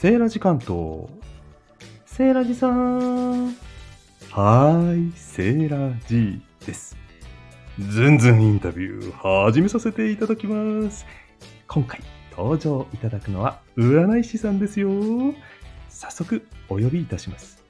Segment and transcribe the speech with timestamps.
[0.00, 1.08] セーラジ関東。
[2.06, 3.48] セーラジさん。
[3.48, 6.96] はーい、セーラジです。
[7.78, 11.04] ズンズンインタビュー始めさせていただきます。
[11.68, 12.00] 今回
[12.34, 14.88] 登場いただくのは占い師さんですよ。
[15.90, 17.62] 早速お呼びいたします。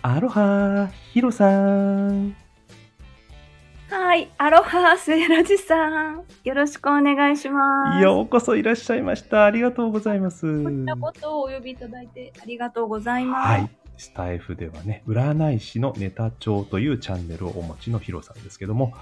[0.00, 2.34] アロハヒロさん。
[3.90, 6.24] はい、アロハセイラジさん。
[6.44, 8.02] よろしくお願いします。
[8.02, 9.46] ようこそいらっしゃいました。
[9.46, 10.62] ありがとうございます。
[10.62, 13.48] こちらこそお呼びいただいてありがとうございます。
[13.48, 13.70] はい。
[13.96, 18.92] スタイフではね、占い師のネタ帳というチャンネルをお持ちのヒロさんですけども、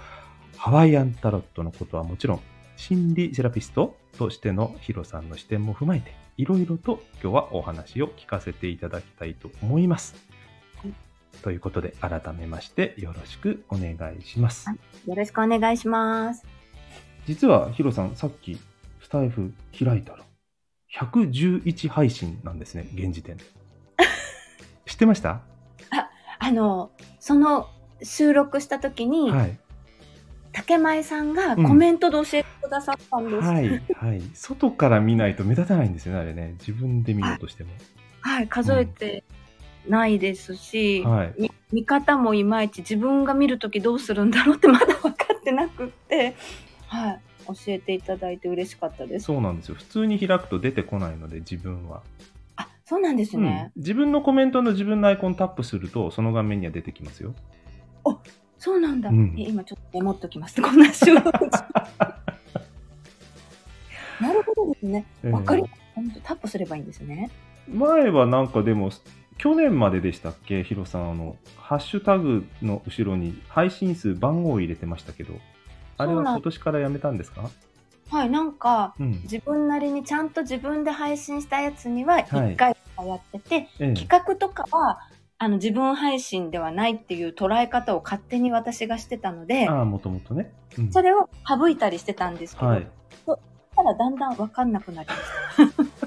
[0.57, 2.41] ハワイアンタロットのことはもちろん、
[2.77, 10.15] 心理セラピストとしてのヒロさんの視点も踏まえて、いろいろと今日はお話を聞かせていただきたいと思います。
[11.37, 14.69] はいということで、改めましてよろしくお願いします。
[14.69, 16.45] はいよろしくお願いします。
[17.27, 18.59] 実はヒロさん、さっき
[19.01, 20.25] スタイフ開いたら、
[20.99, 23.45] 111配信なんですね、現時点で。
[24.87, 25.41] 知ってました？
[26.39, 27.69] あの、その
[28.03, 29.59] 収録した時に、はい。
[30.53, 33.37] 竹前さんがコメントで教えてくださったんです。
[33.37, 34.23] は、はいい、はい。
[34.35, 36.57] 外から見ないと目立たないんですよね、あれね。
[36.61, 37.71] 自分で見ようとしても。
[38.49, 39.23] 数えて
[39.89, 41.35] ないですし、はい。
[41.39, 46.37] み見方もいまいち自分が見るときどうするんだろうってまだ分かってなくって、
[46.87, 49.27] はい、教えていただいて嬉しかったです。
[49.27, 49.75] そうなんですよ。
[49.75, 52.03] 普通に開くと出てこないので、自分は。
[52.57, 53.73] あ、そうなんですね。
[53.77, 57.35] うん、自分のコメントの自分のアイコンタップすると、その画面には出てきますよ。
[58.67, 59.11] そうなんだ。
[59.11, 60.61] うんえ今ちょっとメモっときます。
[60.61, 61.39] こんな収録中
[64.21, 65.07] なるほどですね。
[65.23, 65.63] ええわかり、
[65.95, 67.31] 本当タップすればいいんですね。
[67.73, 68.91] 前はなんかでも、
[69.39, 75.35] 去年まででしたっけ、ヒロさん、あの、ハッシュタグの後ろに配信数、番号を入れてましたけど、
[75.99, 77.51] あれは今年からやめたんですか？
[78.11, 79.11] はい、なんかうん。
[79.23, 85.01] 自分なりにちゃんと自分で配信したやつにははい1回やってて、ええ企画とかは
[85.39, 90.53] あの自分配信ではないっていう捉え方を勝手に私がしてたので、ああ、もともとね。
[90.79, 92.87] うんそれを省いたりしてたんですけど、はい。
[93.27, 95.15] ただだんだん分かんなくなりま
[95.67, 96.06] した。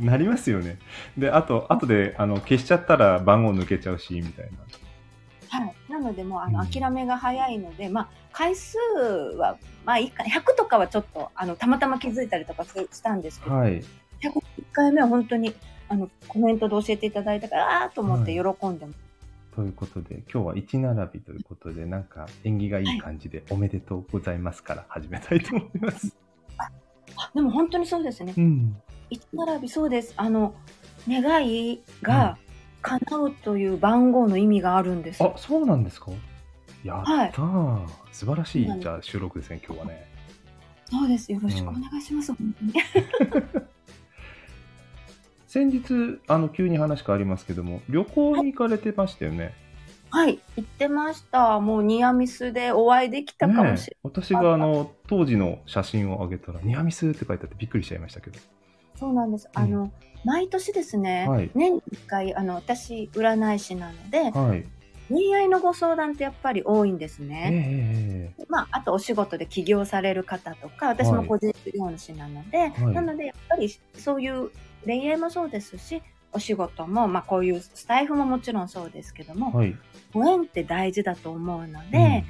[0.00, 0.78] なりますよね。
[1.16, 4.58] で、あと、後であの消しちゃったら番号抜けちゃうし、みたいな。
[5.48, 8.76] はい、なのでもうあのうん諦めが早いので、まあ回数
[9.38, 13.80] はまあいいか100とかはちょっとあのたまたま気づいたりとかししたんですけど、はい。
[13.80, 13.84] 101
[14.72, 15.54] 回目は本当に
[15.88, 19.06] あのコメントで教えていただいたからあーと思って喜んでます。
[19.54, 26.14] ということで、今日は1並びということで、なんか縁起がいい感じで、おめでとうございますから始めたいと思います。
[26.58, 28.34] あでも本当にそうですね。
[28.36, 28.76] うん。
[29.10, 30.14] 一並びそうです。
[30.16, 30.54] あの
[31.08, 32.36] 願いが
[32.82, 35.22] 叶うという番号の意味があるんです。
[35.22, 36.10] あ、そうなんですか？
[36.84, 40.06] やったー、は素晴らしいじゃあ収録ですね、今日はね。
[40.88, 41.32] そうです。
[41.32, 42.32] よろしくお願いします。
[42.32, 42.72] 本当に。
[45.48, 49.54] 先日、あの、急に話変わりますけども、旅行に行かれてましたよね？
[50.10, 51.58] はい、行ってました。
[51.60, 58.38] もうニアミスでお会いできたかもしれねえ私があの、当時の写真を上げたら、ニアミスって書いてあってびっくりしちゃいましたけど。
[58.98, 59.48] そうなんです。
[59.54, 59.92] うんあの、
[60.24, 64.64] 毎年ですね、はい年に1回、あの、私、占い師なので、はい。
[65.08, 67.50] 恋愛のご相談ってやっぱり多いんですええね。
[67.52, 74.50] ええまあ、あとお仕事で起業される方とか、私も個人事業主なので、はいなので、やっぱりそういう
[74.84, 76.02] 恋愛もそうですし、
[76.32, 79.76] お仕事も、まあ、こういうスタイフももちろんそうですけども、はい。
[80.12, 82.24] ご縁って大事だと思うので、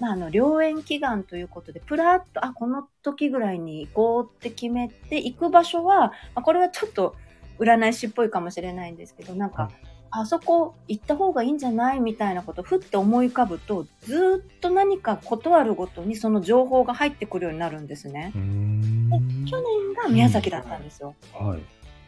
[0.00, 7.16] まあ、あの良縁祈願ということでプラッとあこの時ぐらいに行こうって決めて行く場所は、まあ、これはちょっと
[7.58, 18.32] 占い師っぽいかもしれないんですけどなんか、はいあそこ行った方がいいんじゃないみたいなことをふって思い浮かぶとずーっと何か断るごとにその情報が入ってくるようになるんですね。
[18.34, 19.44] うーん。
[19.44, 21.14] 去年が宮崎だったんですよ。
[21.34, 21.62] はい。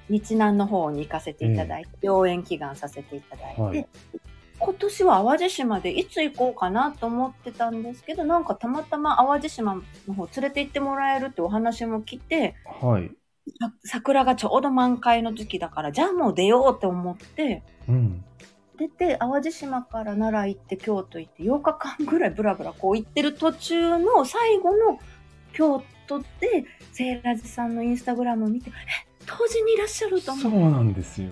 [0.09, 3.87] 日南の方に行かせていただいて、良縁祈願させていただいて、はい
[4.61, 9.75] 今年は淡路島でいつ行こうかなと思ってたんですけどなんかたまたま淡路島
[10.07, 13.11] の方連れて行ってもらえるってお話も来てはい。
[13.59, 18.25] さ桜がちょうど満開の時期だからじゃあもう出ようって思ってうん。
[18.79, 24.99] 出て淡路島から奈良行って京都行って8日間ぐらいブラブラこう行ってる途中の最後の
[25.53, 26.27] 京都で
[26.93, 28.73] セーラジさんのインスタグラムを見てえ
[29.27, 31.31] 当時にいらっしゃると思ってそうなんですよ。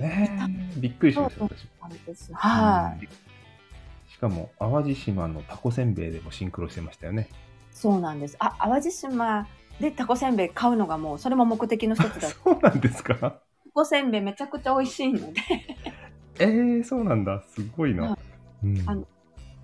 [0.00, 0.30] ね
[0.76, 1.66] えびっくりしました、私。
[1.80, 2.32] たんです。
[2.34, 3.08] はい。
[4.12, 7.28] しかも、淡路島のタコせんべいでもシンクロしてましたよね。
[7.72, 8.36] そうなんです。
[8.38, 9.46] あ、淡路島
[9.80, 12.28] でタコせんべい買うのがもう、それも目的の一つだ。
[12.28, 13.40] タそうなんですか？
[13.72, 15.40] コせんべいめちゃくちゃ美味しいので、
[16.40, 17.42] えー、そうなんだ。
[17.54, 18.18] すごいな。
[18.64, 19.06] うん、あの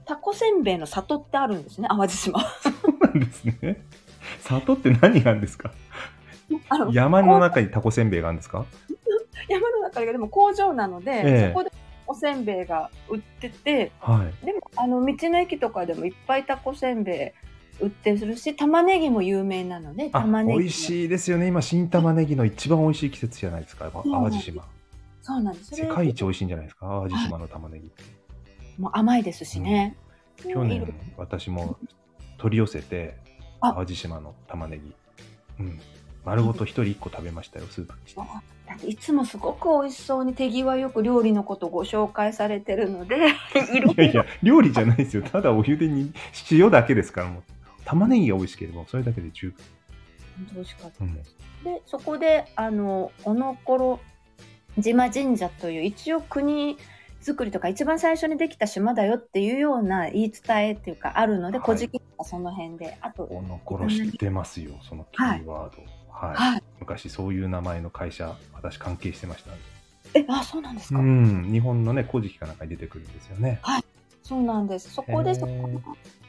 [0.07, 2.41] タコせんべいの里ってあるんですね、淡路島。
[2.41, 3.85] そうなんですね。
[4.41, 5.73] 里って何があるんですか？
[6.93, 8.65] 山の中にタコせんべいがあるんですか？
[9.49, 11.71] 山の中ででも工場なので、ええそこで
[12.09, 14.47] おせんべいが売ってて、はい。
[14.47, 17.35] でもあの道の駅とかでもいっぱいタコせんべ
[17.81, 20.59] い売ってるし、玉ねぎも有名なので、あ、玉ねぎも。
[20.61, 21.49] 美味しいですよね。
[21.49, 23.89] 今、新玉ねぎの一番美味しい季節じゃないですか。
[23.89, 24.65] う淡路島。
[25.21, 25.75] そうなんです。
[25.75, 26.87] 世界一美味しいんじゃないですか？
[26.87, 28.03] 淡路島の玉ねぎって。
[28.79, 29.97] もう甘いですしね。
[30.37, 31.77] 去いろ年、私も
[32.39, 33.17] 取り寄せて、
[33.61, 34.95] あ淡路島の玉ねぎ。
[35.61, 35.81] うん。
[36.27, 38.21] 丸ごと一人一個食べましたよ、スープにして。
[38.21, 43.21] だっていつもすごく美味しそうに手際よく料理のことをご紹介されてるので、 い
[43.97, 45.23] やいや、料理じゃないですよ。
[45.23, 46.13] ただお湯でに
[46.51, 47.43] 塩だけですから、もう。
[47.85, 49.65] 玉ねぎが美味しければ、それだけで十分。
[50.37, 51.37] 本当美味しかったです。
[51.63, 54.01] で、そこで、あの、おのころ
[54.79, 56.77] 島神社という、一応国
[57.21, 65.83] 作りとか一番最初にできた島だよっていうような言い伝えっていうかあるので、はい古事記とかその辺で、あと、おのころ知ってますよ、そのキーワード。
[65.83, 66.06] はい。
[66.17, 66.63] はい。
[66.81, 69.61] 昔そういう名前の会社、私関係してましたんで。
[70.15, 70.99] え、あ、そうなんですか？
[70.99, 71.49] うん。
[71.53, 73.61] 日本のね、古事記かなんかに出てくるんですよね。
[74.23, 74.91] そうなんです。
[74.93, 75.81] そこで、そこの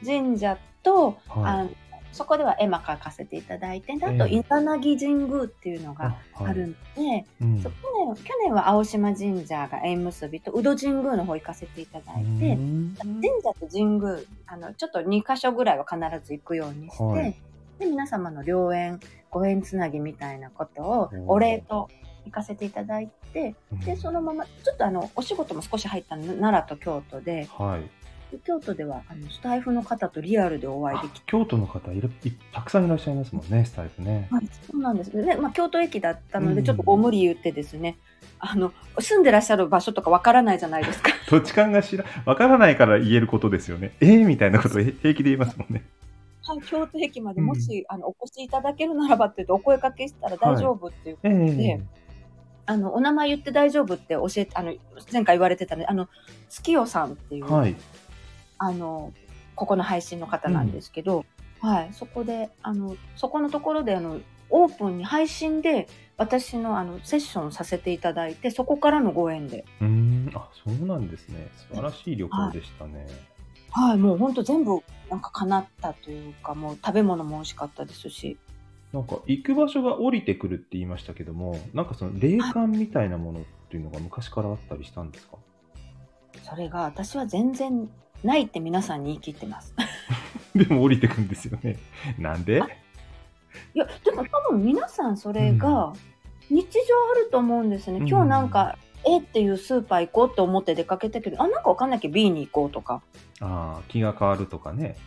[0.05, 1.69] 神社と、はいあの
[2.13, 17.35] そこでは絵馬描かせていただいて、であと、ええ伊佐凪神宮っていうのがはいあるので、うんそう去年去年は青島神社が縁結びと宇戸神宮の方行かせていただいて、うん神社と神宮あのちょっと2箇所ぐらいは必ず行くようにして、はい
[17.77, 18.99] で皆様の良縁
[19.37, 21.89] ご縁つなぎみたいなことをお礼と
[22.25, 23.53] 行かせていただいて
[23.85, 27.81] でそのままちょっとあのお仕事も少し入ったの奈良と京都ではい。
[28.31, 31.25] で京都ではあのスタイフの方とリアルでお会いできて。
[31.27, 34.27] 京都の方いるいたくさんいらっしゃいますもんね、スタイフね。
[34.31, 37.97] はい、そうなんですね、まあ、京都駅だったので、うんちょっとご無理言ってですね、
[38.39, 41.11] あの住んでらっしゃる場所とかわからないじゃないですか。
[41.29, 43.93] 土地勘が知ら、わからないから言えることですよね。
[44.01, 45.83] えー、みたいなこと平気で言いますもんね。
[46.57, 47.47] はい、京都駅までうん。
[47.47, 51.55] もし、あのお越しいただけるならばって言うとお声かけしたら大丈夫っていう、ええ。
[51.55, 51.81] で
[52.69, 54.73] あのお名前言って大丈夫って教えてあの
[55.11, 56.09] 前回言われてたのであの
[56.49, 57.75] 月夜さんっていう、はい。
[58.57, 59.13] あの
[59.55, 61.25] ここの配信の方なんですけど、
[61.61, 64.19] はい、そこであのそこのところであの
[64.49, 65.87] オープンに配信で
[66.17, 71.49] 私のあのセッションさせていただいてそこからのご縁で、うーん、あ、そうなんですね。
[71.69, 72.99] 素晴らしい旅行でしたね。
[72.99, 73.07] はい、
[73.97, 74.79] もう本当全部
[75.09, 78.37] なんか叶ったというかもう食べ物も美味しかったですし
[78.93, 85.37] なんか行く場所が降りてくるって言いましたけども、なんかその霊感みたいなものっていうのが昔からあったりしたんですか？
[86.43, 87.89] それが私は全然
[88.23, 89.75] ないって皆さんに言い切ってます。
[90.55, 91.77] でも降りてくんですよね。
[92.17, 92.63] なんで？
[93.75, 95.91] いやでも多分皆さんそれが
[96.49, 96.79] 日常
[97.11, 97.99] あると思うんですね。
[97.99, 103.01] うん今日なんか A っていうスーパー行こうって思って出かけたけどあなんかわかんないけど B に行こうとか。
[103.39, 104.97] ああ、気が変わるとかね。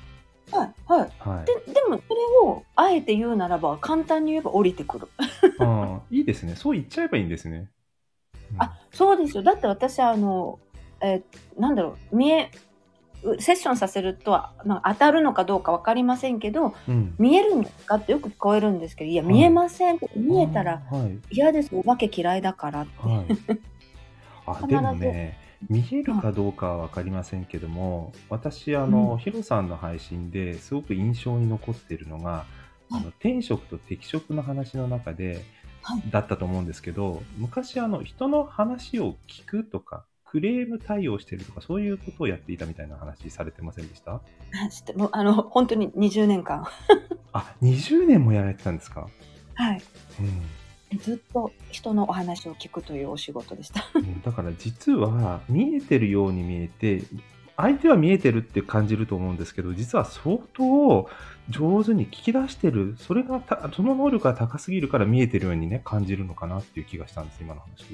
[0.50, 1.10] はいはい。
[1.18, 1.46] はい。
[1.66, 5.08] ででもそれをあえて言うならば簡単に言えば降りてくる。
[5.58, 6.56] ああ、いいですね。
[6.56, 7.70] そう言っちゃえばいいんですね。
[8.52, 9.42] うんあそうですよ。
[9.42, 10.58] だって私あの、
[11.00, 12.50] えーなんだろう見え
[13.22, 17.14] うセッションさせるとは、まあ、当たるのかどうか分かりませんけどうん。
[17.18, 20.82] 見えるんですかってよく聞こえるんですけどいやはい見えません見えたら。
[21.30, 23.26] 嫌ですお化け嫌いだからって、はい。
[24.62, 25.38] あ、でもね、
[25.68, 29.18] 見えるかどうかは分かりませんけども、私、あうの、ん。
[29.18, 32.44] ヒロさんの配信ですごく印象に残っているのが、は
[32.92, 32.94] い。
[32.96, 35.44] あの天職と適職の話の中で、
[35.82, 36.02] はい。
[36.10, 44.20] だったと思うんですけど、昔、あの、人の話を聞くとか、クレーム対応してるとか、そういうことをやっていたみたいな話されてませんでした？
[44.96, 46.64] もうあの本当に20年間、
[47.32, 49.08] あ、20年もやられてたんですか？
[49.54, 49.82] はい、
[50.20, 50.42] うん。
[50.98, 53.86] ずっと人のお話を聞くというお仕事でした。
[53.94, 57.02] うんだから実は見えてるように見えて
[57.56, 61.08] 相手は見えてるって感じると思うんですけど実は相当
[61.50, 67.86] 上手に聞き出してるそれがたその能力が高すぎるから見えてるようにね感じるのかなっていう気がしたんです今の話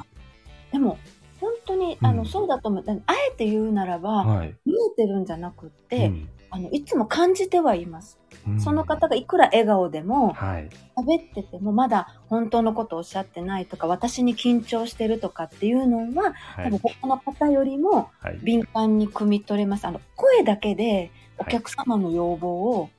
[0.73, 0.99] でも
[1.41, 2.85] 本当にあの、うんそうだと思う。
[3.07, 6.29] あえて言うならば、はい、見えてるんじゃなくって、うん。
[6.49, 8.26] あのいつも感じてはいます、うん
[8.59, 10.69] その方がいくら笑顔でもはい。
[10.97, 16.65] 喋っててもまだ本当のことをおっしゃってないとか私に緊張してるとかっていうのははい。
[16.67, 18.39] 多分他の方よりもはい。
[18.43, 19.85] 敏感に汲み取れます。
[19.87, 22.49] あの声だけでお客様の要望
[22.79, 22.91] を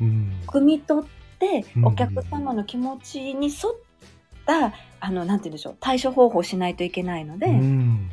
[0.00, 0.32] うん。
[0.46, 1.86] 汲み取って、うん。
[1.86, 3.54] お客様の気持ちに沿っ
[4.46, 8.10] たあのなんて言うんでしょう対処方法をしないといけないので、うん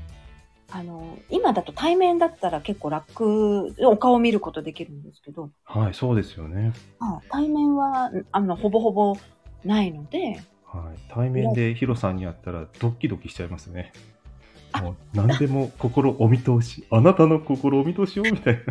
[0.75, 7.27] あの今だと対面だったら結構楽お顔を見ることできるんですけど、はいそうですよね、はい。
[7.29, 9.15] 対面はあのほぼほぼ
[9.63, 10.41] ないので。
[10.65, 13.93] はい、対面でヒロさんに会ったらドキドキしちゃいますね。
[14.71, 16.87] あもう何でも心お見通し。
[16.89, 18.61] あなたの心お見通しよみたいな。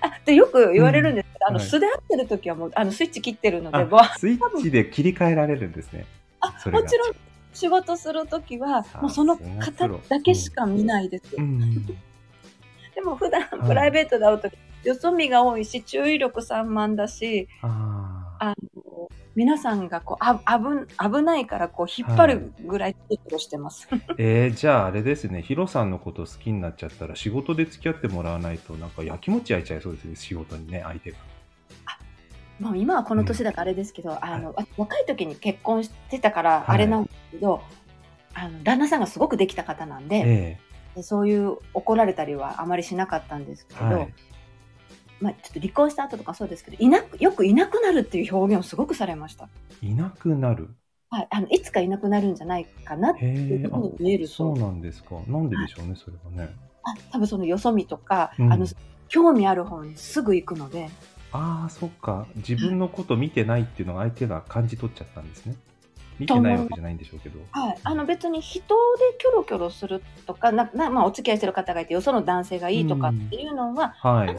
[0.00, 1.66] あでよく言われるんです、あの、はい。
[1.66, 3.78] 素で合ってる時はもう、あの、スイッチ切ってるので、
[4.18, 6.06] スイッチで切り替えられるんですね。
[6.40, 7.14] あもちろん、
[7.52, 11.36] 仕事する時は、もうその方だけしか見ないです。
[11.36, 11.86] うん。
[12.94, 18.48] でも普段いプライベートで会う時、よそ見が多いし、注意力散漫だし、ああ。
[18.50, 23.88] あの、皆さんがこう、あ危危ないからこう、引っ張るぐらいキロしてます。
[24.18, 31.16] えー、じゃああれですね、ヒロさんのこと好きになっちゃったら仕事で付き合ってもらわないとなんかやきもち焼いちゃいそうですね、仕事にね、相手が。
[32.62, 37.60] もう今はこの年だからあれですけど、あの、若い時に結婚してたからあれなんですけど、
[38.34, 40.58] あの、旦那さんがすごくできた方なんで、え
[40.94, 44.08] でそういう怒られたりはあまりしなかったんですけど。
[45.20, 49.48] まあ、ちょっと離婚した後とかそうですけどいなくよくいなくなるっていう表現をすごくされました、
[49.80, 50.70] いなくなる？
[51.10, 54.34] はい、あのいつかいなくなるんじゃないかなっていうふうに見えると。
[54.34, 55.20] そうなんですか。
[55.28, 56.52] なんででしょうね、それはね。
[56.82, 58.52] あ多分そのよそ見とか、うん。
[58.52, 58.66] あの
[59.06, 60.90] 興味ある方にすぐ行くので
[61.32, 62.26] ああ、そっか。
[62.36, 65.56] 自分のこと見てないっていうのが相手が感じ取っちゃったんですね。
[66.18, 67.40] 見てないわけじゃないんでしょうけど。
[67.52, 74.36] はい、あの別に人でキョロキョロするとかなな、まあ、お付き合いしてる方がいてよその男性がいいとかっていうのは、はい。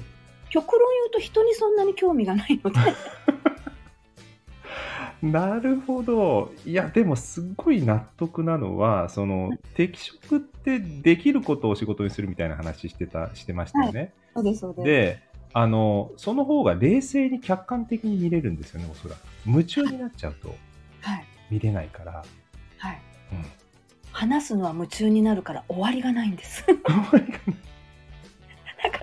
[0.50, 2.80] 極論言うと人にそんなに興味がないので
[5.24, 6.52] なるほど。
[6.66, 14.14] いや、でもすっごい納得なのは、その、適職ってできることを仕事にするみたいな話してた、してましたよね。
[14.36, 15.22] そうですそうですで、
[15.54, 19.20] あの、その方が冷静に客観的に見れるんですよね、おそらく。
[19.46, 20.56] 夢中になっちゃうと
[21.02, 22.24] はい見れないから。
[22.78, 23.46] はいうん。
[24.12, 26.84] 話すのは夢中になるから終わりがないんですだか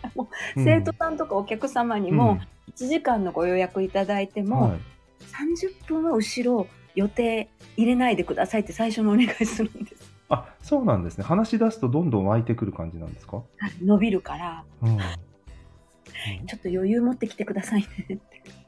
[0.02, 2.38] らもう生徒さんとかお客様にも
[2.76, 4.80] 1時間のご予約いただいてうんも、はい
[5.20, 10.12] 30分は後ろ予定入れないでくださいって最初のお願いするんです。
[10.30, 11.24] あ、そうなんですね。
[11.24, 13.36] 話し出すとどんどん湧いてくる感じなんですか？
[13.36, 14.98] はい伸びるから、うん。
[16.40, 16.46] うん。
[16.46, 17.88] ちょっと余裕持ってきてくださいね。
[18.00, 18.20] って。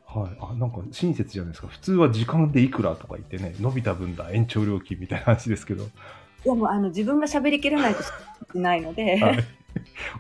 [0.06, 1.68] はい、あなんか親切じゃないですか。
[1.68, 5.88] 普通は時間でいくらとか言ってね伸びた分だ延長料金みたいな話ですけど、い
[6.44, 8.10] やもうあの自分が喋りきらないとし
[8.54, 9.44] ないので、はい、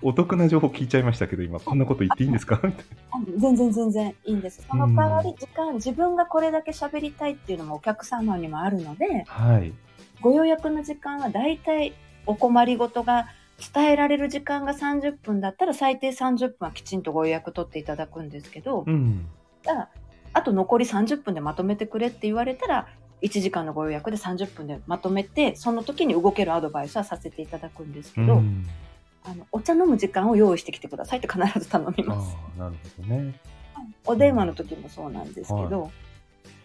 [0.00, 2.58] お得な情報聞いちゃいましたけど今こんなこと言っていいんですか？
[2.64, 4.64] みたいあの全然全然いいんです。
[4.66, 9.74] その代わり時間、自分がこれだけ喋りたいっていうのもお客様にもあるので、なはい。
[10.22, 11.92] ご予約の時間はだいたい
[12.24, 13.26] お困りごとが
[13.74, 19.26] 伝えられる時間が30分だったら最低30分はきちんとご予約取っていただくんですけど、うん。
[19.62, 19.88] じゃあ
[20.32, 22.88] あと残り30分でまとめてくれって言われたら
[23.22, 28.66] 1時間のご予約で30分でまとめてその時に動けるアドバイスはさせていただくんですけど、うん。
[29.24, 32.36] あのお茶飲む時間を用意してきてくださいって必ず頼みあます。
[32.56, 33.40] あなるほどね。
[34.04, 35.90] お電話の時もそうなんですけど、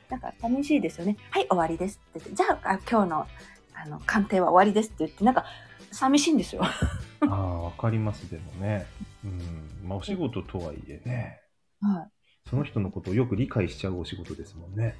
[0.09, 1.17] なんか寂しいですよね。
[1.29, 3.27] はい、終わりですって言って、じゃああ今日の
[3.75, 5.45] あの鑑定は終わりですって言って、なんか
[5.91, 6.63] 寂しいんですよ。
[6.63, 8.85] ああわかりますでもね。
[9.23, 9.87] うん。
[9.87, 11.41] まあお仕事とはいえね。
[11.81, 12.49] はい。
[12.49, 14.95] その人のことをよく理解しちゃうお仕事ですもんね。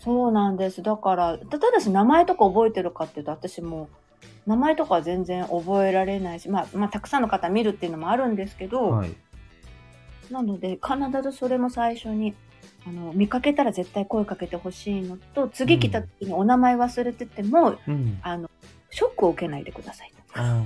[0.00, 0.82] そうなんです。
[0.82, 3.88] だから、ただし名前とか覚えてるかっていうと、私も
[4.46, 9.14] 名前とかは全然覚えられないし、まあ、まあ、たくさんの方見るっていうのもあるんですけど、はい。
[10.30, 12.34] なので、必ずそれも最初に、
[12.86, 18.18] あの、見かけたら絶対声かけてほしいのと、次来た時にお名前忘れてても、うん。
[18.22, 18.50] あの、
[18.94, 20.40] ショックを受けないでくださいと。
[20.40, 20.62] あ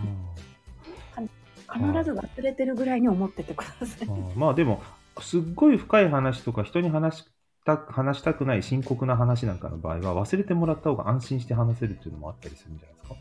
[1.73, 4.83] 必ず忘れてるぐらいに思っててくださいまあでも
[5.21, 7.25] すっごい深い話とか人に話し
[7.65, 13.17] た話したくない深刻な話なんかの場合は忘れてもらった方が安心して話せるっていうのもあったりするんじゃないですか？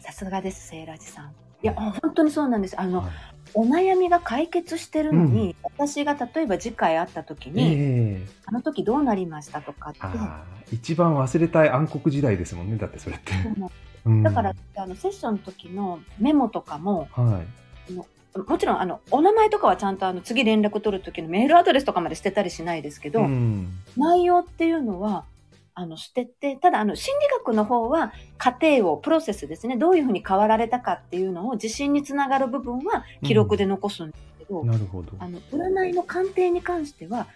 [0.00, 1.34] さすがです、セイラジさん。
[1.62, 2.80] いや、本当にそうなんです。
[2.80, 3.10] あの、はい。
[3.54, 9.60] お悩みが解決してるのに、私が例えば次回会った時に、ええあの時どうなりました？
[9.60, 9.98] とかって、
[10.74, 13.32] 一番忘れたい暗黒時代ですもんねだってそれって、
[14.22, 17.42] だから、あのセッションの時のメモとかも、は
[17.90, 17.92] い。
[17.92, 23.68] もちろんあのお名前とかはちゃんとあの次連絡取る時のメールアドレスとかまで捨てたりしないですけど、うん。
[23.98, 25.26] 内容っていうのは
[25.74, 35.12] あの捨ててただあの心理学の方は過程をプロセスですねどういうふうに変わられたかっていうのを自信につながる部分は記録で残すんですけど、なるほど。
[35.18, 37.26] あの占いの鑑定に関しては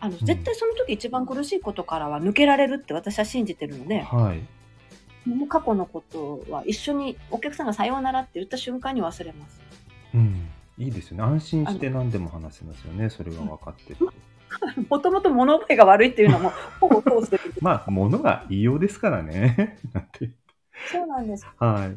[0.00, 5.28] あの絶対その時一番苦しいことからは抜けられるって私は信じてるので、はい。
[5.28, 9.60] もう過去のことは一緒にお客さんがさようならって言った瞬間に忘れます。
[10.14, 10.48] うん。
[10.78, 11.24] いいですよね。
[11.24, 13.10] 安心して何でも話せますよね。
[13.10, 14.12] それが分かってると
[14.88, 17.54] もともと物覚えが悪いっていうのも ほぼ通してる。
[17.60, 19.78] まあ物が異様ですからね。
[20.90, 21.46] そうなんです。
[21.58, 21.96] はい。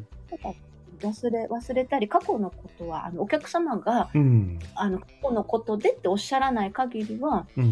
[1.00, 4.58] 忘れ忘れたり過去のことはあのお客様がうん。
[4.74, 7.64] あの過去のことでっておっしゃらない限りはうん。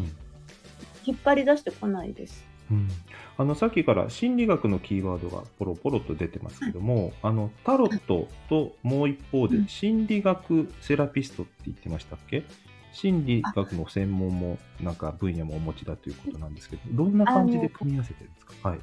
[1.05, 2.53] 引っ張り出してこないです。
[2.71, 2.89] うん、
[3.37, 9.69] あのさっきから心理学のキーワードがポロポロと出てますけども、あのタロットともう一方でうん。
[9.69, 12.45] 心理学セラピストって言ってましたっけ、
[12.93, 18.71] 心理学の専門も、なんか分野もお持ちだということなんですけど、どんな感じで組み合わせてるんですか？
[18.71, 18.81] はい。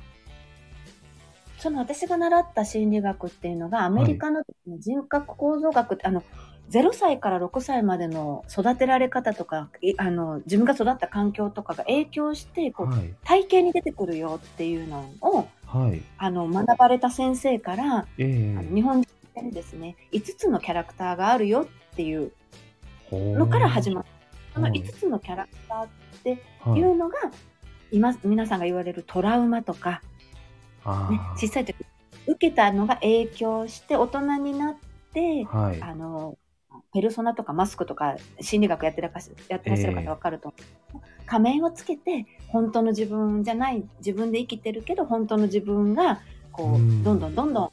[1.59, 6.23] その私が習った心理学っていうのが、アメリカの人格構造学って、あの、
[6.69, 13.13] 0歳から6歳までの育てられ方とか、いあの、自分が育った環境とかが影響して、こう、はい。
[13.23, 16.01] 体系に出てくるよっていうのを、はい。
[16.17, 22.31] あの、学ばれた先生から、えあの日本人にですね、5つのキャラクターがあるよっていうえ
[23.11, 24.09] のから始まった。
[24.53, 25.87] そのはい5つのキャラクターっ
[26.23, 27.15] てはいいうのが、
[27.91, 30.01] 今、皆さんが言われるトラウマとか、
[30.83, 31.75] あね、小さい時
[32.27, 34.75] 受けたのが影響して大人になっ
[35.13, 35.81] て、ーはい。
[35.81, 36.37] あの
[36.93, 40.53] ペルソナとかマスクとか心理学やってらっしやってらっしゃる方わかると
[40.91, 47.71] 思う、仮面をつけて本当の自分じゃない自分で生きてるけど本当の自分がこう、うんどんどんどんどん我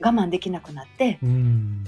[0.00, 1.84] 慢できなくなってうん。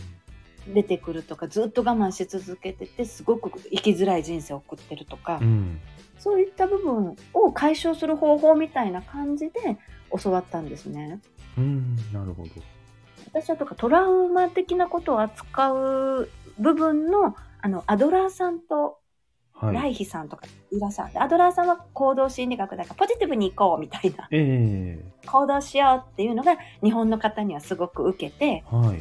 [0.75, 5.81] 出てくるとかずっと我慢し続けててすごく生きづらい人生を送ってるとか、うん。
[6.19, 9.79] そういった部分を解消する方法みたいな感じで
[10.23, 11.21] 教わったんですね。
[11.57, 11.97] うん。
[12.13, 12.51] なるほど。
[13.27, 18.99] 私はとかトラウマ的なことを扱う部分のあのアドラーさんと
[19.61, 19.75] はい。
[19.75, 29.01] ライヒさんとかいらっしゃる、アドラーさんは行動心理学だからポジティブに行こうみたいなええ行動しようっていうのが日本の方にはすごく受けてはい。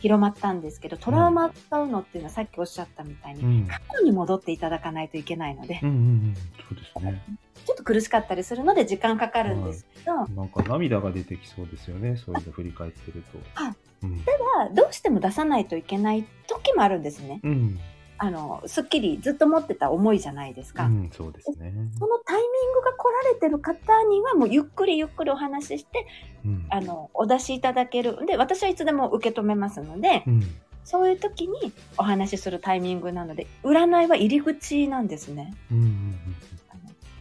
[0.00, 3.66] 広まったんですけどトラウマ扱うのっていうのはさっきおっしゃったみたいに、うん。
[3.66, 6.34] 過去に戻っていただかないといけないので、うんうんうん。
[6.34, 6.40] そ
[6.72, 7.22] うですね。
[7.66, 12.16] ちょっと苦しかったりするので時間かかるんですけど、なんか涙が出てきそうですよね。
[12.16, 13.38] そういうの振り返ってると。
[13.54, 14.16] あうん。
[14.16, 14.22] ま
[14.70, 17.40] あどうしても出さないといけない時もあるんですね。
[17.42, 17.78] うん。
[18.22, 20.84] あのすっきりずっと持ってた思いじゃないですか。
[20.84, 21.72] うん、そうですね。
[21.98, 26.06] そのタイミングが来られてる方にはもうゆっくりゆっくりお話しして
[26.44, 26.66] うん。
[26.68, 30.42] あのお出しいただけるで私はいつでも受け止めますのでうん。
[30.84, 35.54] そういう時にお話しするタイミングなので占いは入り口なんですね。
[35.72, 36.36] うんうん
[36.68, 36.80] あの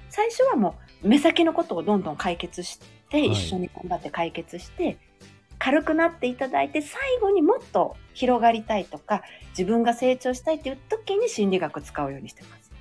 [0.10, 4.98] 最初はもう目先のことをどんどん解決して、はい一緒に頑張って解決して
[5.60, 12.72] 軽くなっていただいて最後にもっと広がりたいとか自分が成長したいっていう時に心理学使うようにしてます。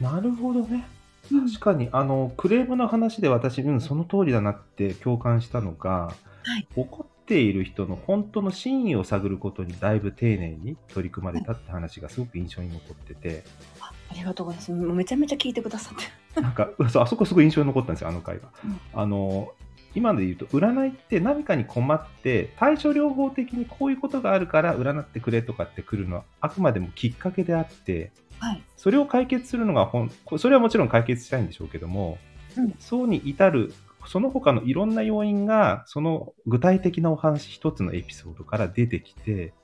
[0.00, 0.06] うん。
[0.06, 0.86] なるほどね。
[1.30, 6.12] 確かに、あの、クレームの話で私、うん、その通りだなって共感したのが、
[6.44, 13.44] はい怒っている人の本当の真意を探ることにだいぶ丁寧に取り組まれたって話がすごく印象に残ってて、
[13.80, 14.72] あありがとうございます。
[14.72, 16.40] もうめちゃめちゃ聞いてくださって。
[16.40, 18.48] なんか、そうあそこすごい印象に残ったんですよ、あの回が。
[18.64, 19.52] うんあの、
[19.94, 28.62] 今で言うと、占いって何かに困って、対処療法的にこういうことがあるから占ってくれとかって来るのは、あくまでもきっかけであって、はい。
[28.76, 29.90] それを解決するのが
[30.38, 32.18] それはもちろん解決したいんでしょうけども、
[32.56, 33.72] うんそうに至る、
[34.06, 39.54] その他のいろんな要因が、その具体的なお話一つのエピソードから出てきて、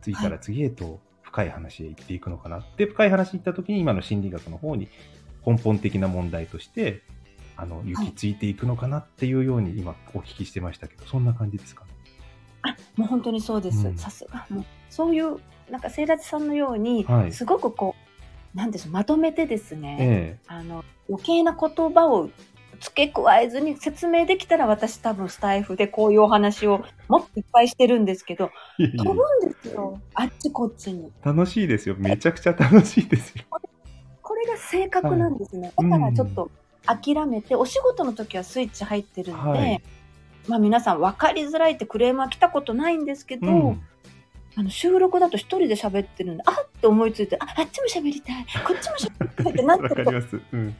[0.00, 4.88] 次から次へと深い話へ行っていくのかなって、深い話に行った時に今の心理学の方に
[5.46, 7.02] 根本的な問題として、
[7.56, 11.84] あの、行き着いていくのかなっていうように今お聞きしてましたけど、そんな感じですか？
[11.84, 11.90] ね。
[12.62, 13.90] あ、もう本当にそうですう。
[13.90, 14.46] んさすが。
[14.50, 15.38] もうそういう、
[15.70, 17.94] なんか、セイラジさんのように、はいすごくこ
[18.54, 22.30] う、なんでしょう、まとめてですね、えあの、余計な言葉を
[22.80, 30.00] 付け加えずに説明できたら、私多分スタイフでこういうお話をもっといっぱいしてるんですけど、飛ぶんですよ。
[30.14, 31.10] あっちこっちに。
[31.22, 31.96] 楽しいですよ。
[31.98, 33.44] めちゃくちゃ楽しいですよ。
[34.22, 35.72] これが性格なんですね。
[35.76, 36.50] はいだからちょっと
[36.86, 39.82] 諦めて、お仕事の時はスイッチ入ってるので、はい。
[40.48, 43.82] まあ皆さん分かりづらいってクレームは来たことないんですけど、うん。
[44.56, 50.40] あの収録だと一人で喋ってるんで、あっって思いついて、あ、あっちも喋りたい、こっちも喋りたいってなっわてます。
[50.52, 50.76] うん。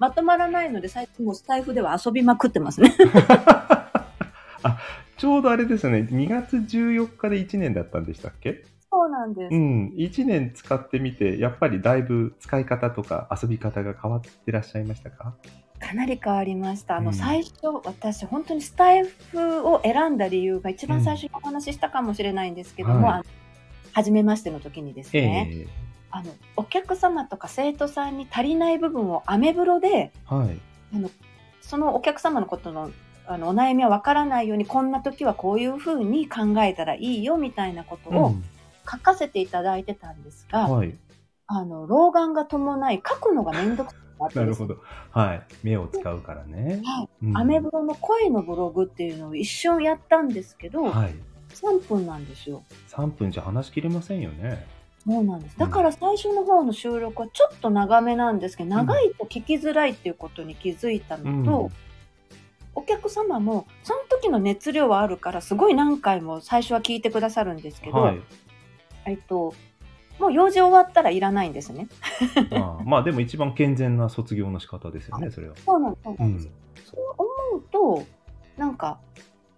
[0.00, 2.94] まとまらないので、最近もうスタイフでは遊びまくってますね。
[4.64, 4.78] あ
[5.16, 8.64] ちょうどあれですよね、2月14日で1年だったんでしたっけ？
[8.90, 9.54] そうなんです。
[9.54, 15.34] うん、1年使ってみて、やっぱりだいぶ使い方とか遊び方が変わってらっしゃいましたか？
[15.78, 16.96] かなり変わりました。
[16.96, 17.14] あの、うん。
[17.14, 23.14] 最初、私、本当にスタイフを選んだ理由が一番最初にお話ししたかもしれないんですけども、はい。
[23.14, 23.24] あの
[23.92, 25.66] 初めましての時にですえね、え
[26.10, 30.58] あのお客様とか生徒さんに足りない部分をアメブロではい。
[31.60, 32.90] そのお客様のことの
[33.26, 38.44] あのお悩みはわからないようにこんな時はこういうふうに考えたらいいよみたいなことをうん
[38.90, 40.94] 書かせていただいてたんですが、はい。
[41.46, 43.98] あの老眼が伴い書くのが面倒くさ
[44.28, 44.78] くなるほど。
[45.10, 45.42] はい。
[45.62, 46.82] 目を使うからね。
[46.84, 51.14] はいうんアメブロの声のブログっていうのを一瞬やったんですけど、はい。
[51.50, 52.64] 3分なんですよ。
[52.90, 54.66] 3分じゃ話しきれませんよね。
[55.06, 55.54] そうなんです。
[55.54, 61.72] うんだから最初の方の収録はちょっと長めなんですけど、長いと聞きづらいっていうことに気づいたのと、うん
[62.74, 68.20] お客様もその時の熱量はあるからすごい何回も最初は聞いてくださるんですけど、はい。
[69.08, 69.54] えっと
[70.18, 71.88] もう用事終わったらいらないんですね。
[72.50, 75.54] まあ、まあでも一番健全な卒業の仕方ですよね、それは。
[75.56, 76.50] そうなんそうなんです。
[76.84, 78.04] そう思うと、
[78.56, 78.98] なんか、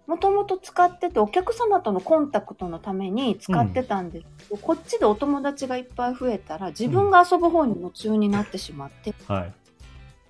[0.05, 9.53] もともと使ってて、お客様とのコンタクトのために使ってたんですけど、こっちでお友達がいっぱい増えたら、自分が遊ぶ方に夢中になってしまって、はい。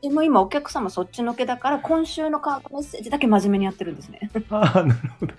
[0.01, 4.31] でも今お客様そっちのけだから、今週のカードメッセージだけ真面目にやってるんですね。
[4.49, 5.34] ああ、なるほど。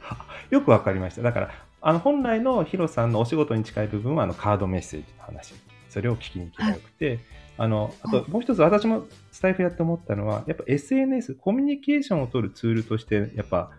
[0.50, 1.22] よくわかりました。
[1.22, 1.50] だから、
[1.82, 5.54] あの本来のヒロさんのお仕事に近い部分はあのカードメッセージの話。
[5.92, 7.20] それを聞きに行けばよくて、
[7.58, 13.70] あの、あともう一つ私もスタイフやって思ったのは、やっぱ SNS、コミュニケーションを取るツールとして、やっぱ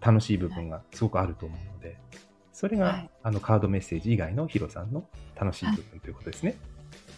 [0.00, 1.98] 楽しい部分がすごくあると思うので、
[2.54, 5.06] それが、はいあのカードメッセージ以外のヒロさんの
[5.38, 6.56] 楽しい部分ということですね。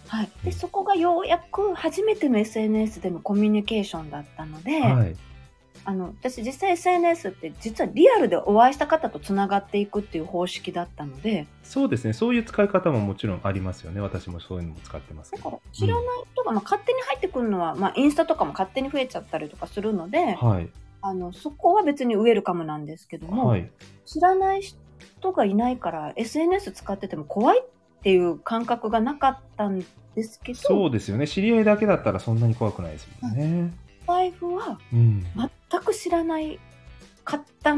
[0.09, 0.31] はい。
[0.43, 5.17] で、そこがようやく初めての SNS でのコミュニケーションだったので、はい。
[5.85, 12.13] あの、私実際 SNS って実はリアルでお会いした方とつながっていくっていう方式だったので、そうですね。
[12.13, 14.01] そういう使い方ももちろんありますよね。
[14.01, 15.51] 私もそういうのも使ってますけだど。
[15.51, 20.69] から知らない人が、まあ、勝手に入ってくるのは、まあ、インスタとかも勝手に増えちゃったりとかするので、はい。
[21.03, 23.71] あのそこは別にウェルカムなんですけども、はい。
[24.05, 31.27] 知らない人がいないから SNS 使ってても怖いっていう感覚がなかったんですけど、そうですよね。
[31.27, 33.41] 知り合いだけだったらそんなに怖くないですもんね。
[33.41, 33.90] 財
[34.39, 35.25] 布はうん。
[35.71, 36.59] 全く知らない
[37.25, 37.77] 方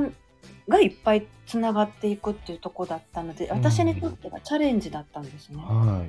[0.69, 5.59] がいっぱいつながっていくっていうとこだったので、私にとってはチャレンジだったんですね。
[5.59, 6.05] は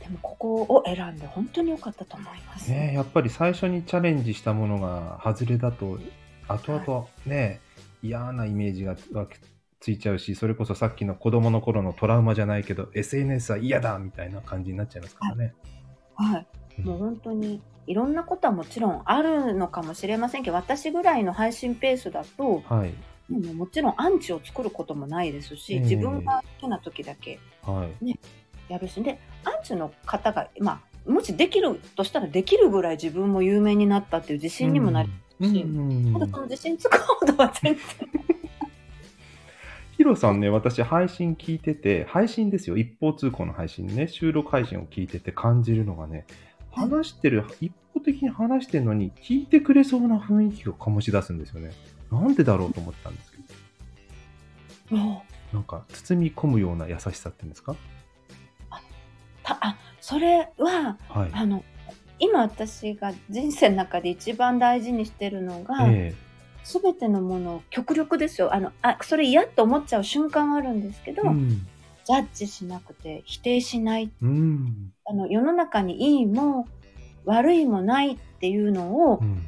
[0.00, 2.70] でもここを選んで本当に良かったと思います。
[2.70, 2.74] い。
[2.74, 5.98] ねやっぱり最初にチャレンジしたものが外れだと、
[6.48, 7.60] 後々ね、
[8.02, 9.26] 嫌なイメージがが
[9.80, 15.54] ついちゃうし、それこそさっきの子供の頃のトラウマじゃないけど、SNS は嫌だみたいな感じになっちゃいますからね。
[16.14, 16.46] はい。
[16.50, 22.94] うんもう本当にいろんなことはもちろんあるのかもしれませんけど、私ぐらいの配信ペースだと、はい。
[23.32, 28.18] もうもちろんアンチを作ることもないですし、ええ自分が好きな時だけはい。
[28.68, 37.82] やるし、で、アンチの方が、まあ、もしできるとしたらできるぐらい自分も有名になったっていう自信にもなり、うんしうんただその自信つくほどは全然。
[39.96, 42.76] ヒロさんね、私配信聞いてて、配信ですよ。
[42.76, 46.26] 一方通行の配信ね、収録配信を聞いてて感じるのがね、
[46.76, 51.72] 話してる、一方的に話してるのに、聞いてくれそうな雰囲気を醸し出すんですよね。
[52.10, 57.74] なんでだろうと思ったんですけど、なんか包み込むような優しさっていうんですか？
[59.42, 61.30] たあそれははい。
[61.32, 61.64] あの
[62.18, 66.14] 今私が人生の中で一番大事にしてるのが、え
[66.64, 71.48] すべてのものを極力ですよあのあそれ嫌と思っちゃう瞬間はあるんですけど、えうん。
[72.04, 74.92] ジャッジしなくて否定しないうん。
[75.08, 76.66] あの世の中にいいも
[77.24, 79.46] 悪いもないっていうのをうん。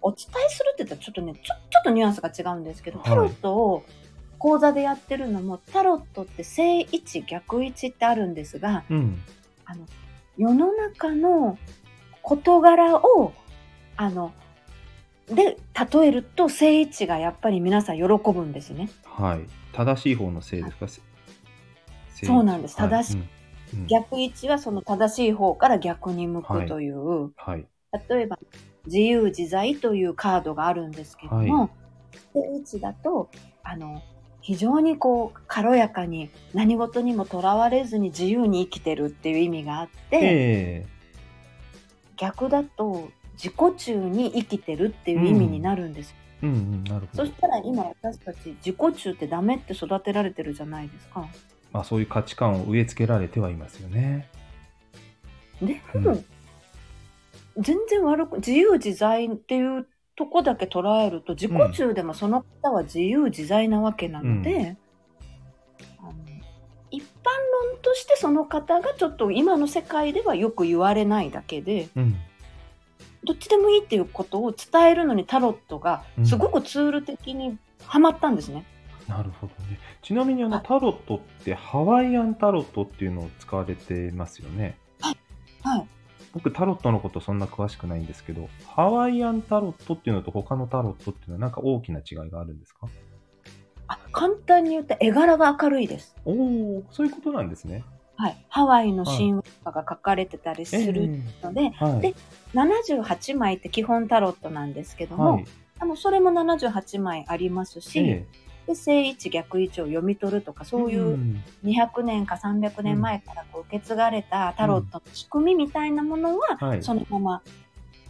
[0.00, 3.84] お伝えするって言ったらちょっとねちょちょっとニュアンスが違うんですけど、はいタロットを
[4.38, 9.20] 講座でやってるのもタロットって正位置逆位置ってあるんですがうん。
[9.64, 9.84] あの
[10.36, 11.58] 世の中の
[12.22, 13.32] 事柄を
[13.96, 14.32] あの
[15.26, 15.58] で
[15.92, 18.88] 例えると正位置がやっぱり皆さん喜ぶんですね。
[19.04, 19.40] はい。
[19.72, 21.00] 正しい方のせいですか、せ
[22.14, 23.37] 正そうなんですはい正しい
[23.72, 27.66] うんうん逆位置はその正しい方から逆に向くという、はい。
[28.08, 28.38] 例えば
[28.86, 31.70] 自由自在というカードがあるんですけども、は
[32.34, 33.30] 正位置だと
[33.62, 34.02] あの
[34.40, 40.86] 非常にこう軽やかに何事にもとらわれずに自由に生きてるっていう意味があって、え
[42.16, 47.32] 逆だと自己中に生きてるっていう意味になるんです、えうんうん、なるほどそし。
[47.40, 51.28] たら今私たち自己中ってダメって育てられてるじゃないですか。
[51.72, 54.28] まあそういう価値観を植え付けられてはいますよね。
[55.62, 56.24] でうんも、
[57.58, 64.76] 全然悪く自由自在っていうとこだけ捉えると自己中でもその方は自由自在なわけなので、
[65.98, 66.14] あの
[66.90, 67.04] 一般
[67.72, 72.16] 論としてその方がちょっと今の世界ではよく言われないだけでうん。
[73.24, 78.64] どっちでもいいっていうことを伝えるのにタロットがすごくツール的にはまったんですね。
[79.08, 79.78] なるほどね。
[80.02, 84.76] ちなみにあのはいタロットってハワイアンタロットっていうのを使われてますよね？
[85.62, 85.86] はい、
[86.32, 92.86] 僕タロットのことそんな詳しくないんですけど、ハワイアンタロットっていうのと他のタロットっていうのはなんか大きな違いがあるんですか？
[93.88, 96.14] あ簡単に言うと絵柄が明るいです。
[96.24, 97.84] おお、そういうことなんですね。
[98.16, 101.04] はい、ハワイの神話とかが書かれてたりする
[101.42, 102.00] えので、えはい。
[102.00, 102.14] で
[102.52, 105.44] 78枚って基本タロットなんですけども、はい。
[105.78, 108.26] あのそれも78枚ありますし、え
[108.68, 116.82] で正位置逆位置を読み取るとかえそういううん200年か300年前からこう受け継がれたタロットの仕組みみたいなものは、はい。
[116.82, 117.42] そのまま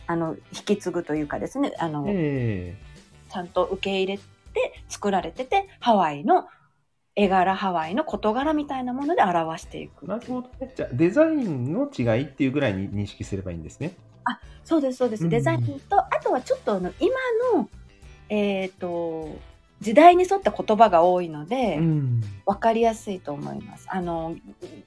[0.07, 2.77] あの引き継ぐというかですねあの、え
[3.31, 4.23] ちゃんと受け入れて
[4.89, 6.49] 作られててハワイの
[7.15, 10.07] 絵柄ハワイの事柄みたいなもので表していく。
[10.07, 10.73] なるほどね。
[10.75, 13.97] じゃあ、デザインの違いっていうぐらいに認識すればいいんですね。
[14.69, 15.25] そうです、そうです。
[15.25, 17.15] うんデザインと、あとはちょっとあの今
[17.55, 17.71] の、
[18.29, 19.35] えっ、と、
[19.81, 22.21] 時代に沿った言葉が多いので、ん。
[22.47, 23.87] 分かりやすいと思います。
[23.89, 24.37] あの、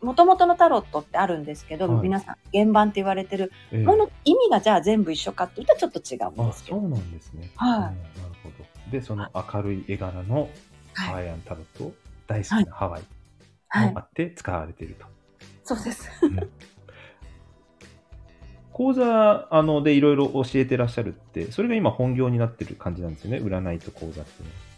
[0.01, 6.79] もともとのタロットってあるんですけど、はい皆さん、原版って言われてるええもの、意味がじゃあ全部一緒かっていうとちょっと違うんあですけど。
[6.79, 7.49] そうなんですね。
[7.55, 7.95] はいうんなる
[8.43, 8.91] ほど。
[8.91, 10.49] で、その明るい絵柄の
[10.93, 11.93] ハワイアンタロット、
[12.27, 13.01] 大好きなハワイ
[13.69, 14.01] はいもあ。
[14.01, 15.05] って使われていると。
[15.63, 16.09] そうです。
[18.73, 24.70] 講座あのでいろいろ教えてらっしゃるって、それが今本業になってる感じなんですよね、占いと講座っていうのは。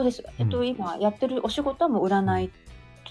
[0.02, 0.22] うです。
[0.38, 2.50] えっと、うん今やってるお仕事はもう占い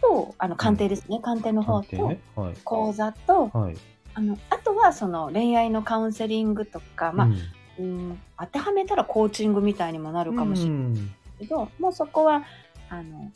[0.02, 1.19] と、あの、鑑定ですね。
[1.21, 2.21] 鑑定の方と、鑑定ね。
[2.36, 2.54] はい。
[2.63, 3.78] 講座と、はい。
[4.13, 7.38] あの、あとはその恋愛のカウンセリングとか、まあ、うん
[7.78, 12.43] うん、当てはめたらコーチングみたいにもなるかもしれないうんけど、もうそこは
[12.89, 13.32] あの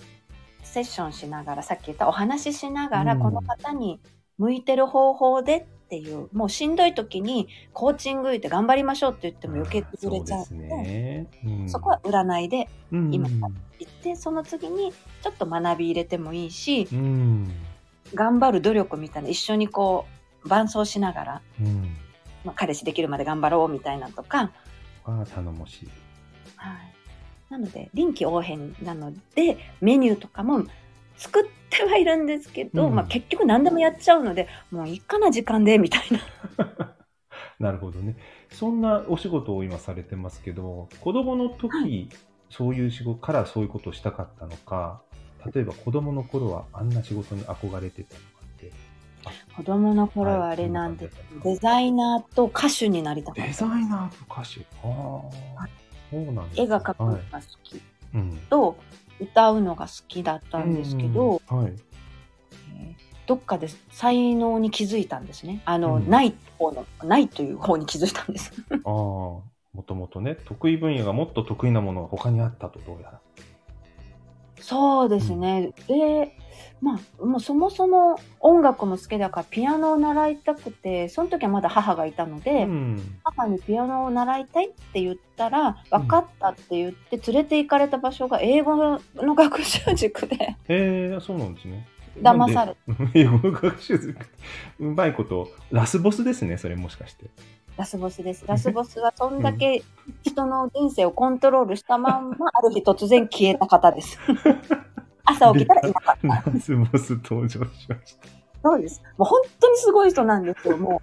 [0.63, 3.99] セッションしながらさっき言ったお話ししながら、うんこの方に
[4.38, 11.28] 向いてる方法でっていうもうしんどい時にコーチング言って頑張りましょうって言っても余計潰れちゃうのでね。
[11.43, 17.52] うんそこは占いでうん今行ってその次にちょっと学び入れてもいいしうん。
[18.13, 20.06] 頑張る努力みたいな一緒にこ
[20.43, 21.95] う伴走しながら、うん。
[22.43, 24.52] まあ、彼氏できるまで頑張ろうみたいなとか、
[25.06, 25.89] ああ、頼もしい。
[26.56, 26.93] はい、
[27.49, 30.65] なので臨機応変なのでメニューとかも
[31.19, 32.95] 作ってはいるんですけど、うん。
[32.95, 36.95] まあ、結局何でもやっちゃうのでもういいかな時間でみたいな。
[37.60, 38.15] なるほどね。
[38.51, 42.17] そんなお仕事を今されてますけど、子供の時、は
[42.49, 45.01] そういう仕事からそういうことをしたかったのか、
[45.53, 48.71] 例えば子供の頃はあんな仕事に憧れてたとかって。
[49.55, 51.10] 子供の頃はあれなんで、
[51.43, 53.47] デザイナーと歌手になりたかった。
[53.47, 54.62] デザイナーと歌手。
[54.82, 55.67] ああ、
[56.10, 56.63] そうなんですね。
[56.63, 57.82] 絵が描くのはいが好き。
[58.13, 58.39] うん。
[58.49, 58.77] と、
[59.19, 61.73] 歌うのが好きだったんですけど、うんはい。
[62.77, 73.21] えーどっかで才能に気づいたんですねあの、うんない方のないという方に気づいたんですああ、もともとね、得意分野がもっと得意なものが他にあったと、どうやら。
[74.69, 75.73] そうですね。
[75.88, 76.38] で、
[76.79, 83.19] まあ、もうそもそも音楽も好きだからピアノを習いたくて、その時はまだ母がいたので、うん。
[83.23, 91.88] 母にピアノを習いたいって言ったら、分かったって言って連れて行かれた場所が英語の学習塾でええそうなんですね。
[92.21, 92.75] 騙され
[93.15, 94.15] 英語学習塾
[94.79, 97.25] うまいこと、ラスボスですね、それもしかして。
[97.79, 98.45] ラスボスです。
[98.45, 99.81] ラスボスはそんだけ
[100.23, 104.19] 人の人生をコントロールしたまんま、ある日突然消えた方です。
[105.23, 106.51] 朝起きたらいなかった。
[106.51, 107.95] ラスボス登場しました。
[108.61, 109.01] そうです。
[109.17, 110.75] もう本当にすごい人なんですよ。
[110.75, 111.01] も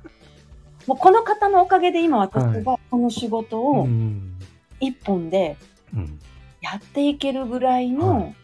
[0.86, 4.34] う、もうこの方のおかげで今私がこの仕事うをん。
[4.78, 5.56] 一本で
[5.94, 6.20] うん。
[6.60, 8.36] やっていけるぐらいの、はい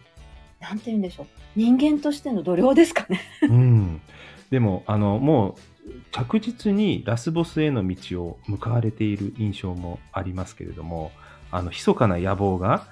[0.59, 1.27] なんて言うんでしょう。
[1.57, 3.21] 人間としての度量ですかね。
[3.43, 4.01] うん。
[4.49, 5.55] でも、あの、もう、
[6.11, 11.11] 着実にラスボスへの道を向かわれている印象もありますけれども、
[11.51, 12.89] あの、密かな野望が、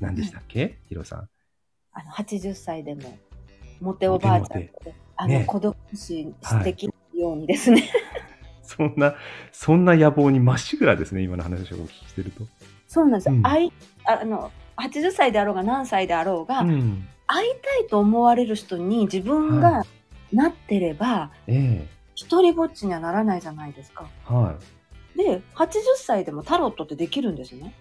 [0.00, 1.28] 何でしたっけ、ヒロさん。
[1.92, 3.18] あの、80歳でも、
[3.80, 4.72] モテおばあちゃんで、
[5.16, 7.90] あの、ね孤独死してきるようにですね。
[8.62, 9.16] そんな、
[9.52, 12.44] そんな野望にまっしぐらですね、今の話をお聞きしてると。
[12.86, 13.34] そうなんですよ。
[13.34, 13.72] うん会い
[14.04, 17.06] あの、80歳であろうが何歳であろうが、うん。
[17.26, 19.86] 会いたいと思われる人に自分はが
[20.32, 21.86] なってれば、え
[22.24, 24.06] 一人ぼっちにはならないじゃないですか。
[24.30, 24.56] えは
[25.14, 25.18] い。
[25.18, 27.74] で、80歳でもタロットってできるんですね。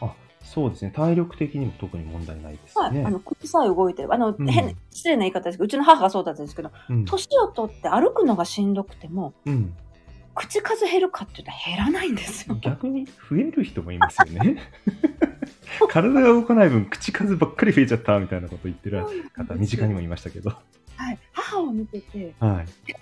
[0.00, 0.92] あ、そうですね。
[0.94, 2.92] 体力的にも特に問題ないですはい。
[2.92, 3.04] ね。
[3.06, 7.04] あの、口さえ動いてれば、あの、うん変、失礼な言い方ですけど、うちの母がそうだったんですけど、うん。
[7.06, 9.74] 年を取って歩くのがしんどくても、うん。
[10.34, 12.56] 口数減るかって言ったら減らないんですよ。
[12.60, 14.56] 逆に増える人もいますよね。
[15.88, 20.50] 体が動かない分、口数ばっかり増えちゃったみたいなこと言ってる方、身近にもいましたけど。
[20.50, 21.18] はい。
[21.32, 22.92] 母を見てて、はい。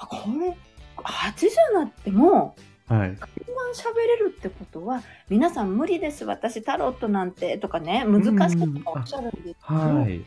[0.00, 0.56] あ、これ、
[0.96, 2.54] 80になっても、
[2.88, 3.08] はい。
[3.08, 3.16] こんな
[3.74, 10.24] 喋れるってことは、皆さん無理です、私タロットなんて、とかね、難しいとかおっしゃるんですけど、はい。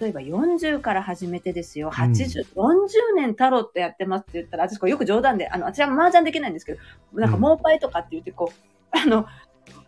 [0.00, 6.80] 例えば40から始めてですよ、うん80、40年タロットやってますって言ったら、私これよく冗談で、あの、私は麻雀できないんですけど、
[7.12, 8.56] なんかうんモーパイとかって言ってこう、
[8.90, 9.26] あの、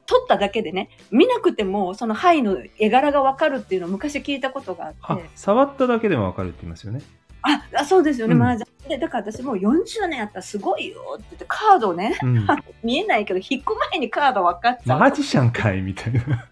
[0.06, 7.00] 取っただけでね、見なくてもその牌の絵柄がわかるっていうのを昔聞いたことがああって、、触っただけでもわかるって言いますよね。
[7.46, 8.98] あ、あそうですよね、うん麻雀で。
[8.98, 12.46] だから私もう40年やったらすごいよって言って、カードをね、うん。
[12.82, 14.98] 見えないけど、引く前にカード分かっちゃう。
[14.98, 16.48] マジシャンかいみたいな。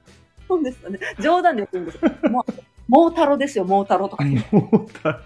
[0.46, 0.98] そうですよね。
[1.20, 2.30] 冗談で言うんですよ。
[2.30, 2.52] もう、
[2.87, 4.57] モータロですよ、モータロとか言う。
[4.57, 5.20] もうだ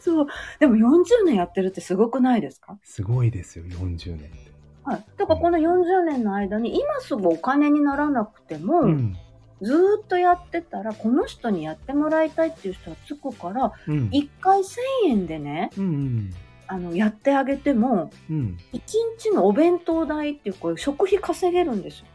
[0.00, 0.26] そう。
[0.58, 2.76] でも40年やってるってすごくないですか？
[2.82, 4.52] すごいですよ、40年って。
[4.84, 5.04] はい。
[5.16, 9.16] だからこの40年の間に今すぐお金にならなくても、うん。
[9.62, 14.08] ずーっとやってたら、この人にやってもらいたいっていう人はつくから、うん。
[14.08, 14.64] 1回1000
[15.06, 16.34] 円でね、うんうん。
[16.66, 18.58] あの、やってあげても、うん。
[18.72, 18.80] 1
[19.18, 22.06] 日のお弁当代っていうか、食費稼げるんですよ。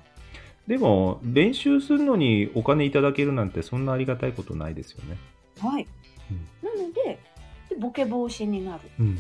[0.68, 5.18] でも、練習するのにお金いただけるなんて、そんなありがたいことないですよね。
[5.62, 5.88] はい。
[6.62, 7.20] なので、
[7.70, 8.82] でボケ防止になる。
[9.00, 9.20] うん。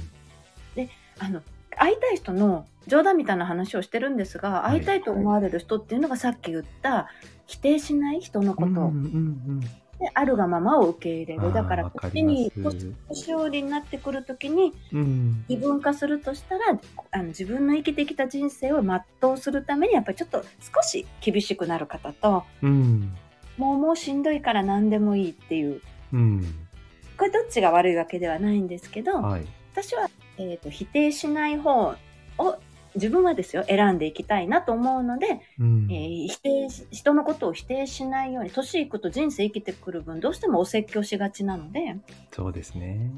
[1.20, 1.42] あの、
[1.78, 7.08] 会いたい人の冗談みたいな話をしてるんですが、はい会いたいと思われる人っていうのがさっき言った、
[7.48, 8.88] 否定しない人のことを、うんうんう
[9.54, 9.60] ん。
[9.60, 11.54] であるがままを受け入れる。
[11.54, 12.62] だから、こっちにす
[13.10, 15.46] 年寄りになってくるときに、うん。
[15.50, 16.80] 自分化するとしたら
[17.12, 23.16] あの自分の生きてきた人生を全うするためにやっぱりちょっと少し厳しくなる方とうん。
[23.58, 25.82] もうもうしんどいから何でもいいっていう
[26.14, 26.44] うん。
[27.18, 29.46] これどっちが悪いわけではないんですけど、はい。
[29.74, 31.96] 私は、えー、と否定しない方
[32.38, 32.58] を
[32.95, 41.97] 自分はですよ選んでいきたいなと思うので、うんえー否定し人のことを否定しないように年いくと人生生きてくる分どうしてもお説教しがちなので、
[42.32, 43.12] そうですね。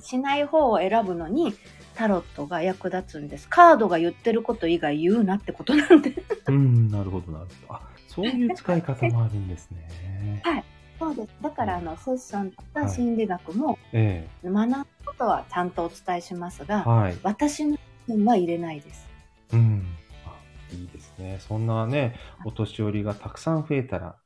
[0.00, 1.54] しない方を選ぶのに
[1.94, 3.48] タロットが役立つんです。
[3.48, 6.14] カードが言ってること以外言うなってことなんで。
[6.46, 6.88] うん。
[6.88, 7.74] なるほど、なるほど。
[7.74, 10.42] あ、そういう使い方もあるんですね。
[10.98, 11.28] そうです。
[11.40, 16.66] だからあのセッションとはいか心理学もえ学ぶことはちゃんとお伝えしますえ。
[16.66, 17.16] が、はい。
[17.22, 17.78] 私の
[18.08, 19.08] 意見は入れないです。
[19.52, 19.86] うん。
[20.24, 20.32] あ
[20.72, 21.38] いいですね。
[21.40, 24.16] そんなね、お年寄りがたくさん増えたら、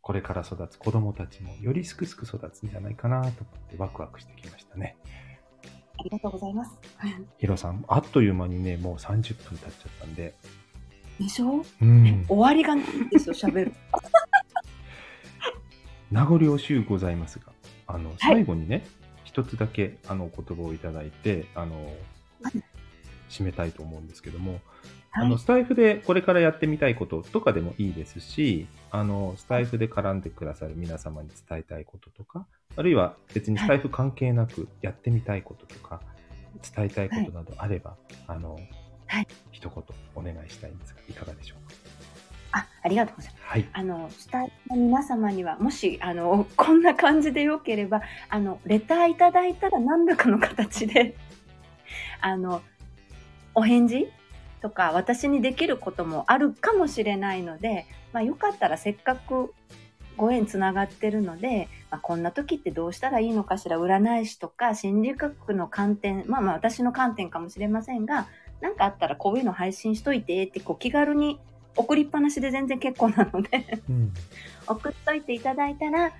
[0.00, 4.96] これから育つ子供たちもよりすくすく育つんじゃないかなと思ってワクワクしてきましたね。
[5.98, 6.78] ありがとうございます。
[7.38, 10.34] ヒロさん、あっという間にね、もう30分経っちゃったんで。
[11.18, 12.24] でしょ、うん。
[12.28, 13.72] 終わりがないんですよ、喋る。
[16.10, 17.52] 名残惜しゅうございますが、
[17.86, 18.86] あの、最後にね、
[19.24, 21.90] 一つだけ、あの、お言葉をいただいて、あの、
[23.28, 24.60] 締めたいと思うんですけども、
[25.12, 25.38] あの、はい。
[25.38, 36.00] スタイフでこれからやってみたいこととかでもいいですし、あの、スタイフで絡んでくださる皆様に伝えたいこととか、あるいは別にスタイフ関係なくやってみたいこととか、
[36.74, 39.84] 伝えたいことなどあれば、あの、はい一言
[40.16, 41.74] お願いしたいんですが、いかがでしょうか？
[42.52, 43.44] あ、ありがとうございます。
[43.44, 43.68] はい。
[43.72, 51.14] あの、スタイフの皆様には、もし、あの、 こんな感じでよければ、あの、レターいただいたら何らかの形で、
[52.20, 52.62] あの、
[53.56, 54.06] お返事？
[54.60, 59.52] とか、私にできることもあるかもしれないので、まあ、よかったらせっかく
[60.16, 68.28] ご縁つながってるので、まあ、こんな時ってどうしたらいいのかしら、占い師とか心理学の観点、まあまあ私の観点かもしれませんが、
[68.60, 71.38] なんかあったらこういうの配信しといてって、こう気軽に
[71.76, 74.12] 送りっぱなしで全然結構なので、うん。
[74.66, 76.12] 送っといていただいたら、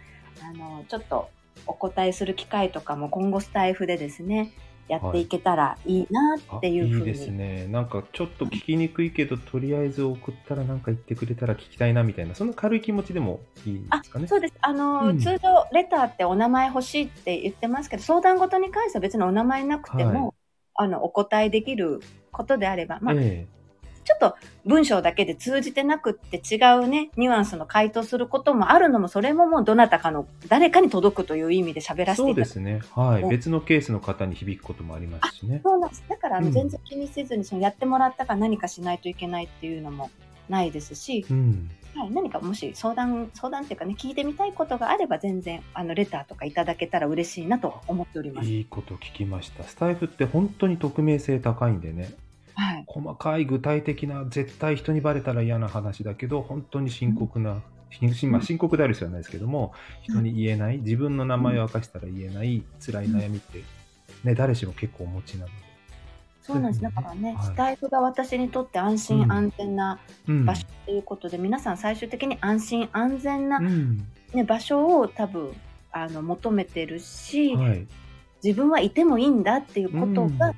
[0.42, 1.30] あの、ちょっと
[1.66, 4.52] お答えする機会とかも今後スタイフでですね、
[4.88, 6.98] やっていけたらいいなあっていうふうに。
[7.00, 7.66] いいですね。
[7.68, 14.26] なんかちょっと聞きにくいけど、とりあえず送ったらなんか言ってくれたら聞きたいなみたいな、そんな軽い気持ちでもいいんですかね？
[14.26, 14.54] そうです。
[14.60, 20.32] あの、うん通常レターってお名前欲しいって言ってますけど、相談事に関しては別にお名前なくても、はい
[20.78, 23.46] あの、お答えできることであれば、まあ、え
[24.06, 32.48] ちょっと文章だけで通じてなくって違うね、ニュアンスの回答することもあるのも、それももうどなたかの、誰かに届くという意味で喋えらせてそいうただく。
[32.48, 32.80] ですね。
[32.94, 33.22] はい。
[33.24, 35.60] ね別のケースの方に響くこともありますしね。
[35.64, 36.04] そうなんです。
[36.08, 40.10] だから、あの、うん全然気にせずに、そのやってもらったから何かしないといけないっていうのも
[40.48, 41.70] ないですし、うん。
[41.96, 48.48] はい、何かもし相談、相談っていうかね、聞いてみたいことがあれば、全然、あの、レターとかいただけたら嬉しいなと思っております。
[48.48, 49.64] いいこと聞きました。
[49.64, 52.10] スタイフって本当に匿名性高いんでね。
[52.56, 52.84] はい。
[52.86, 63.62] 細かい具体的な絶対人にバレたら嫌な話だけど本当に深刻な、深まあ、深刻である必要はないですけども人に言えない自分の名前を明かしたら言えない辛い悩みって、
[64.24, 65.52] ね、誰しも結構お持ちなので、
[66.46, 66.82] そうなんです。
[66.82, 67.44] だからね、はい。
[67.44, 68.98] スタイフが私にとって安うん。
[68.98, 74.06] 心安全なうん場所ということで、皆さん最終的に安心安全な、うん。
[74.32, 75.52] ね、場所を多分、
[75.90, 77.86] あの、求めてるし、はい、
[78.42, 80.54] 自分はいてもいいんだっていうことが、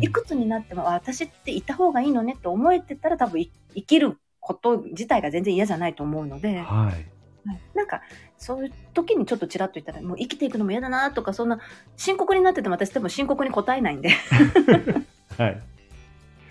[0.00, 7.12] いくつになっても、あ私っていた方がいいのねって思えてたら多分い生きること自体が全然嫌じゃないと思うので、はい。
[7.46, 7.60] はい。
[7.74, 8.02] なんか
[8.38, 11.58] そういう時にちょっとちらっと言ったらもう生きていくのも嫌だなとかそんな
[11.96, 14.10] 深刻になってても私多分深刻に答えないんで。
[15.38, 15.62] はい、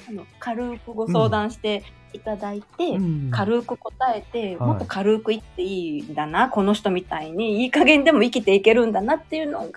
[0.10, 1.84] あの軽くご相談して
[2.14, 3.32] いただいて、うん。
[3.32, 4.68] 軽く答えて、はい。
[4.70, 9.68] もっと軽く言っていいんだなこの人みたいにいい加減でも生きていけるんだなっていうのが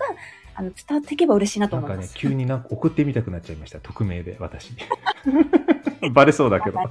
[0.55, 2.13] あの伝わっていけば嬉しいなとなん思います。
[2.13, 3.79] かね急になんか送ってみたくなっちゃいました。
[3.79, 4.71] 匿名で私。
[6.13, 6.79] バレそうだけど。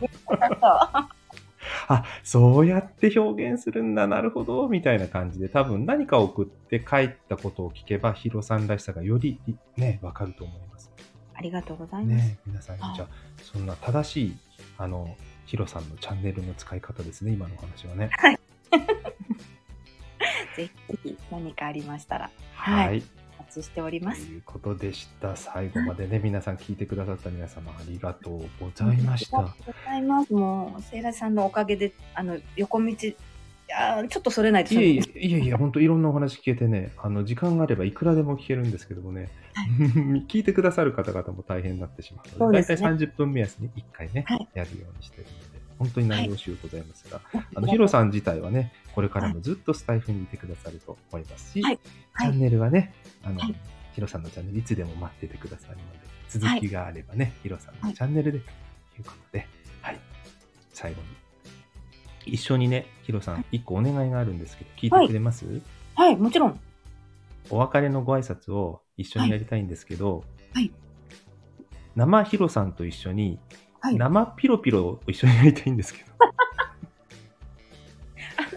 [1.88, 5.48] あそうやって表現するんだなるほどみたいな感じで。
[5.48, 9.40] 多分何か送って帰ったことを聞けばヒロさんらしさがより
[9.76, 10.92] ねわかると思います。
[11.34, 12.26] ありがとうございます。
[12.28, 12.82] ね皆さんに。
[12.94, 13.08] じゃあ
[13.42, 14.36] そんな正しい
[14.76, 18.10] あのヒロさんのチャンネルの使い方ですね今のお話はね。
[18.12, 18.38] はい。
[20.56, 20.70] ぜ
[21.02, 22.86] ひ何かありましたら、はい。
[22.88, 23.02] はい。
[23.02, 24.22] お待ちしておりとます。
[24.22, 25.37] いうことでした。
[25.37, 29.39] 最後までね、 皆さん聞いてくださった皆様ありがとうございました。
[29.39, 30.32] ありがとうございます。
[30.32, 32.91] もう、セイラジさんのおかげで、あの、横道、
[33.66, 39.30] いやーちょっとそれないといえいえいえいえ、本当いろんなお話聞けてね、あの時間があればいくらでも聞けるんですけどもね、
[40.28, 45.43] 聞いてくださる方々も大変になってしまうので、ですね大体30分目安に1回ね、はいやるようにしてるので、
[45.78, 51.78] 本当に何をしようございますが、ああのヒロさん自体はね、これからもずっとスタイフにいてくださると思いますし、はい。
[52.12, 52.28] はい。
[52.28, 53.54] チャンネルはね、あの、はい。
[53.94, 55.98] ヒロさんのチャンネルいつでも待っててくださるので、
[56.28, 58.44] 続きがあればね、ヒロさんのチャンネルでと
[58.98, 59.46] いうことで、
[59.82, 60.00] はい、
[60.72, 61.08] 最後に。
[62.26, 65.60] 一緒にね、ヒロさん、一個お願いがあるんですけど、聞いてくれます、
[65.94, 66.60] はい、もちろん。
[67.50, 70.72] お別れのご挨拶を一緒にやりたいんですけど、はい。
[71.94, 73.38] 生ヒロさんと一緒に、
[73.85, 73.95] はい。
[73.97, 76.12] あ生ピロピロを一緒にやりたいんですけど、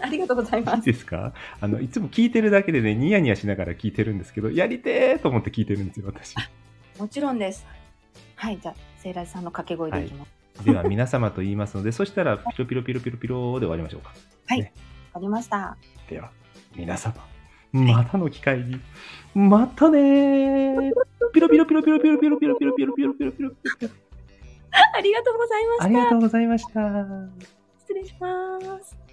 [0.02, 0.82] ありがとうございいいます。
[0.82, 1.34] ですか？
[1.60, 6.34] あの、いつも聞いてるだけでね、ニヤニヤしながら聞いてるんですけど、やりてーと思って聞いてるんですよ、私。
[6.98, 7.66] もちろんです。
[8.36, 10.64] はい、じゃあ、セイラジさんの掛け声でいきます。
[10.64, 14.08] では、皆様と言いますので、そしたら、ピロピロピロピロピロで終わりましょうか。
[14.08, 14.64] わ
[15.12, 15.76] かりました。
[16.08, 16.30] では、
[16.74, 17.14] 皆様、
[17.72, 18.80] またの機会に、
[19.34, 20.92] またねー
[21.34, 23.90] ピロピロピロピロピロピロピロピロピロピロピロピロピロ
[24.94, 25.84] ありがとうございました。
[25.84, 26.80] ありがとうございました。
[27.78, 29.07] 失礼します。